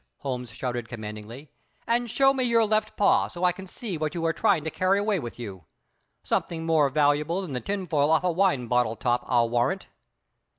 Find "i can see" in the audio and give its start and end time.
3.43-3.99